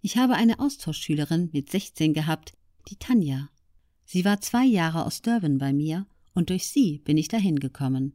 [0.00, 2.52] Ich habe eine Austauschschülerin mit 16 gehabt,
[2.88, 3.50] die Tanja.
[4.04, 8.14] Sie war zwei Jahre aus Durban bei mir und durch sie bin ich dahin gekommen.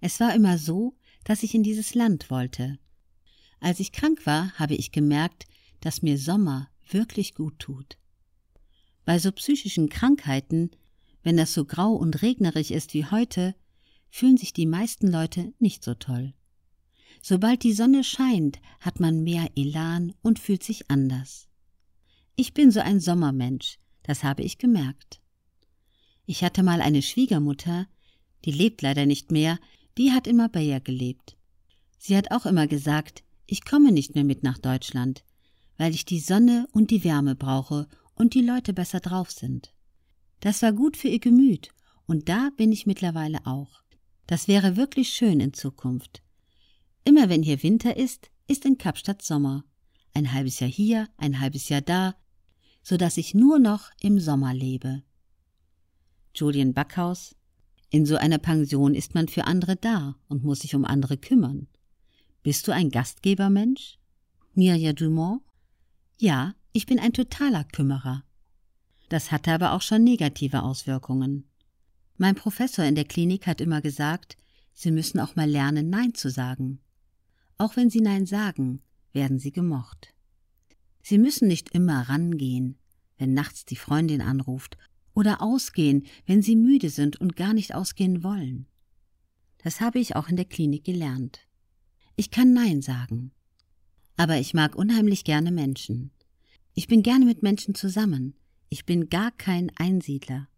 [0.00, 2.78] Es war immer so, dass ich in dieses Land wollte.
[3.60, 5.46] Als ich krank war, habe ich gemerkt,
[5.80, 7.98] dass mir Sommer wirklich gut tut.
[9.04, 10.70] Bei so psychischen Krankheiten,
[11.22, 13.54] wenn das so grau und regnerig ist wie heute,
[14.10, 16.34] fühlen sich die meisten Leute nicht so toll.
[17.22, 21.48] Sobald die Sonne scheint, hat man mehr Elan und fühlt sich anders.
[22.36, 25.20] Ich bin so ein Sommermensch, das habe ich gemerkt.
[26.24, 27.86] Ich hatte mal eine Schwiegermutter,
[28.44, 29.58] die lebt leider nicht mehr,
[29.96, 31.36] die hat in Marbella gelebt.
[31.98, 35.24] Sie hat auch immer gesagt, ich komme nicht mehr mit nach Deutschland,
[35.76, 39.72] weil ich die Sonne und die Wärme brauche und die Leute besser drauf sind.
[40.40, 41.70] Das war gut für ihr Gemüt,
[42.06, 43.82] und da bin ich mittlerweile auch.
[44.26, 46.22] Das wäre wirklich schön in Zukunft.
[47.08, 49.64] Immer wenn hier Winter ist, ist in Kapstadt Sommer.
[50.12, 52.14] Ein halbes Jahr hier, ein halbes Jahr da,
[52.82, 55.02] so dass ich nur noch im Sommer lebe.
[56.34, 57.34] Julian Backhaus
[57.88, 61.66] In so einer Pension ist man für andere da und muss sich um andere kümmern.
[62.42, 63.98] Bist du ein Gastgebermensch?
[64.52, 65.40] Mirja Dumont
[66.18, 68.22] Ja, ich bin ein totaler Kümmerer.
[69.08, 71.48] Das hatte aber auch schon negative Auswirkungen.
[72.18, 74.36] Mein Professor in der Klinik hat immer gesagt,
[74.74, 76.80] Sie müssen auch mal lernen, Nein zu sagen.
[77.58, 80.14] Auch wenn Sie Nein sagen, werden Sie gemocht.
[81.02, 82.78] Sie müssen nicht immer rangehen,
[83.18, 84.78] wenn nachts die Freundin anruft,
[85.12, 88.68] oder ausgehen, wenn Sie müde sind und gar nicht ausgehen wollen.
[89.58, 91.40] Das habe ich auch in der Klinik gelernt.
[92.14, 93.32] Ich kann Nein sagen.
[94.16, 96.12] Aber ich mag unheimlich gerne Menschen.
[96.74, 98.34] Ich bin gerne mit Menschen zusammen.
[98.68, 100.48] Ich bin gar kein Einsiedler.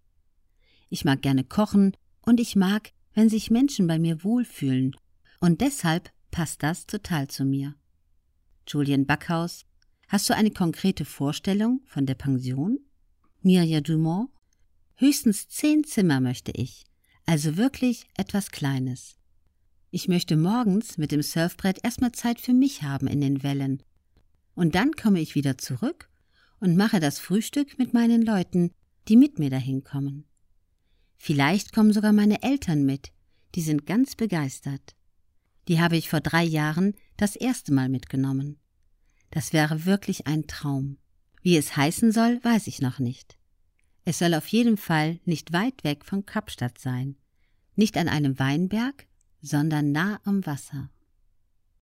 [0.91, 4.95] Ich mag gerne kochen und ich mag, wenn sich Menschen bei mir wohlfühlen.
[5.41, 7.75] Und deshalb passt das total zu mir.
[8.67, 9.65] Julian Backhaus,
[10.09, 12.79] hast du eine konkrete Vorstellung von der Pension?
[13.43, 14.31] Mirja Dumont,
[14.97, 16.85] höchstens zehn Zimmer möchte ich,
[17.27, 19.17] also wirklich etwas Kleines.
[19.91, 23.83] Ich möchte morgens mit dem Surfbrett erstmal Zeit für mich haben in den Wellen.
[24.55, 26.09] Und dann komme ich wieder zurück
[26.61, 28.71] und mache das Frühstück mit meinen Leuten,
[29.09, 30.27] die mit mir dahin kommen.
[31.17, 33.11] Vielleicht kommen sogar meine Eltern mit,
[33.55, 34.95] die sind ganz begeistert.
[35.71, 38.59] Die habe ich vor drei Jahren das erste Mal mitgenommen.
[39.31, 40.99] Das wäre wirklich ein Traum.
[41.43, 43.39] Wie es heißen soll, weiß ich noch nicht.
[44.05, 47.15] Es soll auf jeden Fall nicht weit weg von Kapstadt sein.
[47.77, 49.07] Nicht an einem Weinberg,
[49.43, 50.91] sondern nah am Wasser.